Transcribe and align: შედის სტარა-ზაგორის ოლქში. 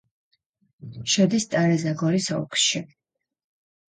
შედის 1.15 1.45
სტარა-ზაგორის 1.47 2.31
ოლქში. 2.37 2.81